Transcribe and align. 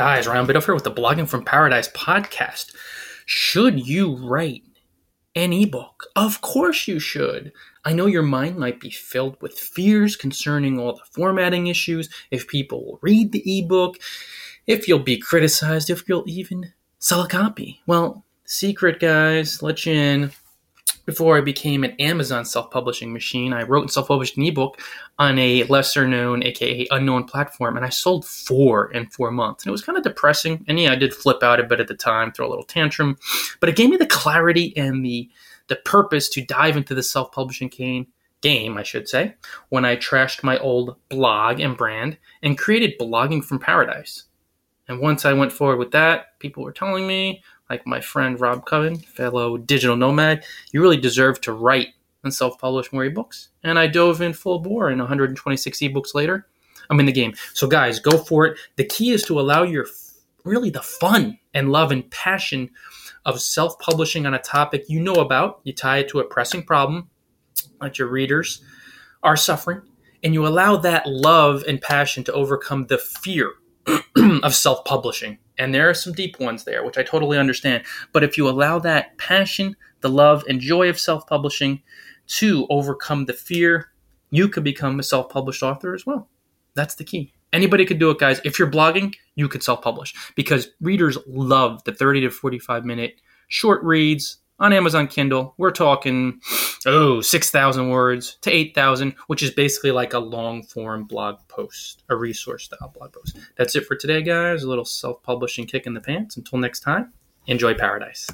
Guys, 0.00 0.26
Ryan 0.26 0.46
here 0.46 0.72
with 0.72 0.84
the 0.84 0.90
Blogging 0.90 1.28
from 1.28 1.44
Paradise 1.44 1.90
podcast. 1.90 2.74
Should 3.26 3.86
you 3.86 4.16
write 4.16 4.62
an 5.36 5.52
ebook? 5.52 6.06
Of 6.16 6.40
course 6.40 6.88
you 6.88 6.98
should. 6.98 7.52
I 7.84 7.92
know 7.92 8.06
your 8.06 8.22
mind 8.22 8.56
might 8.56 8.80
be 8.80 8.88
filled 8.88 9.36
with 9.42 9.58
fears 9.58 10.16
concerning 10.16 10.78
all 10.78 10.94
the 10.94 11.04
formatting 11.12 11.66
issues, 11.66 12.08
if 12.30 12.48
people 12.48 12.82
will 12.82 12.98
read 13.02 13.32
the 13.32 13.42
ebook, 13.58 13.98
if 14.66 14.88
you'll 14.88 15.00
be 15.00 15.18
criticized, 15.18 15.90
if 15.90 16.08
you'll 16.08 16.24
even 16.26 16.72
sell 16.98 17.20
a 17.20 17.28
copy. 17.28 17.82
Well, 17.86 18.24
secret, 18.46 19.00
guys, 19.00 19.62
let 19.62 19.84
you 19.84 19.92
in 19.92 20.32
before 21.10 21.36
I 21.36 21.40
became 21.40 21.82
an 21.82 21.92
Amazon 21.98 22.44
self 22.44 22.70
publishing 22.70 23.12
machine, 23.12 23.52
I 23.52 23.64
wrote 23.64 23.82
and 23.82 23.90
self 23.90 24.08
published 24.08 24.36
an 24.36 24.44
ebook 24.44 24.80
on 25.18 25.38
a 25.38 25.64
lesser 25.64 26.06
known, 26.06 26.44
aka 26.44 26.86
unknown 26.92 27.24
platform, 27.24 27.76
and 27.76 27.84
I 27.84 27.88
sold 27.88 28.24
four 28.24 28.92
in 28.92 29.06
four 29.08 29.32
months. 29.32 29.64
And 29.64 29.70
it 29.70 29.72
was 29.72 29.82
kind 29.82 29.98
of 29.98 30.04
depressing. 30.04 30.64
And 30.68 30.78
yeah, 30.78 30.92
I 30.92 30.94
did 30.94 31.12
flip 31.12 31.42
out 31.42 31.58
a 31.58 31.64
bit 31.64 31.80
at 31.80 31.88
the 31.88 31.94
time, 31.94 32.30
throw 32.30 32.46
a 32.46 32.50
little 32.50 32.64
tantrum, 32.64 33.18
but 33.58 33.68
it 33.68 33.76
gave 33.76 33.90
me 33.90 33.96
the 33.96 34.06
clarity 34.06 34.72
and 34.76 35.04
the 35.04 35.28
the 35.66 35.76
purpose 35.76 36.28
to 36.30 36.44
dive 36.44 36.76
into 36.76 36.94
the 36.94 37.02
self 37.02 37.32
publishing 37.32 37.68
game, 37.68 38.06
game, 38.40 38.78
I 38.78 38.84
should 38.84 39.08
say, 39.08 39.34
when 39.68 39.84
I 39.84 39.96
trashed 39.96 40.44
my 40.44 40.58
old 40.58 40.96
blog 41.08 41.58
and 41.58 41.76
brand 41.76 42.18
and 42.42 42.56
created 42.56 42.98
blogging 43.00 43.44
from 43.44 43.58
paradise. 43.58 44.24
And 44.90 44.98
once 44.98 45.24
I 45.24 45.34
went 45.34 45.52
forward 45.52 45.78
with 45.78 45.92
that, 45.92 46.36
people 46.40 46.64
were 46.64 46.72
telling 46.72 47.06
me, 47.06 47.44
like 47.70 47.86
my 47.86 48.00
friend 48.00 48.40
Rob 48.40 48.66
Cubbon, 48.66 48.96
fellow 48.98 49.56
digital 49.56 49.94
nomad, 49.94 50.42
you 50.72 50.82
really 50.82 50.96
deserve 50.96 51.40
to 51.42 51.52
write 51.52 51.90
and 52.24 52.34
self 52.34 52.58
publish 52.58 52.92
more 52.92 53.04
ebooks. 53.04 53.50
And 53.62 53.78
I 53.78 53.86
dove 53.86 54.20
in 54.20 54.32
full 54.32 54.58
bore, 54.58 54.88
and 54.88 54.98
126 54.98 55.78
ebooks 55.78 56.12
later, 56.12 56.48
I'm 56.90 56.98
in 56.98 57.06
the 57.06 57.12
game. 57.12 57.34
So, 57.54 57.68
guys, 57.68 58.00
go 58.00 58.18
for 58.18 58.46
it. 58.46 58.58
The 58.74 58.84
key 58.84 59.12
is 59.12 59.22
to 59.26 59.38
allow 59.38 59.62
your 59.62 59.86
really 60.44 60.70
the 60.70 60.82
fun 60.82 61.38
and 61.54 61.70
love 61.70 61.92
and 61.92 62.10
passion 62.10 62.70
of 63.24 63.40
self 63.40 63.78
publishing 63.78 64.26
on 64.26 64.34
a 64.34 64.40
topic 64.40 64.86
you 64.88 64.98
know 64.98 65.14
about. 65.14 65.60
You 65.62 65.72
tie 65.72 65.98
it 65.98 66.08
to 66.08 66.18
a 66.18 66.24
pressing 66.24 66.64
problem 66.64 67.10
that 67.80 68.00
your 68.00 68.08
readers 68.08 68.60
are 69.22 69.36
suffering, 69.36 69.82
and 70.24 70.34
you 70.34 70.44
allow 70.44 70.74
that 70.78 71.06
love 71.06 71.62
and 71.68 71.80
passion 71.80 72.24
to 72.24 72.32
overcome 72.32 72.88
the 72.88 72.98
fear 72.98 73.52
of 74.42 74.54
self 74.54 74.84
publishing. 74.84 75.38
And 75.58 75.74
there 75.74 75.88
are 75.88 75.94
some 75.94 76.12
deep 76.12 76.40
ones 76.40 76.64
there, 76.64 76.84
which 76.84 76.98
I 76.98 77.02
totally 77.02 77.38
understand. 77.38 77.84
But 78.12 78.24
if 78.24 78.36
you 78.38 78.48
allow 78.48 78.78
that 78.80 79.16
passion, 79.18 79.76
the 80.00 80.08
love, 80.08 80.44
and 80.48 80.60
joy 80.60 80.88
of 80.88 80.98
self 80.98 81.26
publishing 81.26 81.82
to 82.28 82.66
overcome 82.70 83.26
the 83.26 83.32
fear, 83.32 83.90
you 84.30 84.48
could 84.48 84.64
become 84.64 84.98
a 84.98 85.02
self 85.02 85.28
published 85.28 85.62
author 85.62 85.94
as 85.94 86.06
well. 86.06 86.28
That's 86.74 86.94
the 86.94 87.04
key. 87.04 87.32
Anybody 87.52 87.84
could 87.84 87.98
do 87.98 88.10
it, 88.10 88.18
guys. 88.18 88.40
If 88.44 88.58
you're 88.58 88.70
blogging, 88.70 89.14
you 89.34 89.48
could 89.48 89.62
self 89.62 89.82
publish 89.82 90.14
because 90.34 90.68
readers 90.80 91.18
love 91.26 91.82
the 91.84 91.92
30 91.92 92.22
to 92.22 92.30
45 92.30 92.84
minute 92.84 93.20
short 93.48 93.82
reads 93.82 94.38
on 94.60 94.72
Amazon 94.72 95.08
Kindle. 95.08 95.54
We're 95.56 95.72
talking, 95.72 96.40
oh, 96.86 97.20
6,000 97.20 97.88
words 97.88 98.36
to 98.42 98.50
8,000, 98.52 99.14
which 99.26 99.42
is 99.42 99.50
basically 99.50 99.90
like 99.90 100.12
a 100.12 100.18
long 100.18 100.62
form 100.62 101.04
blog 101.04 101.38
post, 101.48 102.04
a 102.08 102.16
resource 102.16 102.64
style 102.64 102.92
blog 102.94 103.12
post. 103.12 103.38
That's 103.56 103.74
it 103.74 103.86
for 103.86 103.96
today, 103.96 104.22
guys. 104.22 104.62
A 104.62 104.68
little 104.68 104.84
self 104.84 105.22
publishing 105.22 105.66
kick 105.66 105.86
in 105.86 105.94
the 105.94 106.00
pants. 106.00 106.36
Until 106.36 106.58
next 106.58 106.80
time, 106.80 107.12
enjoy 107.46 107.74
paradise. 107.74 108.28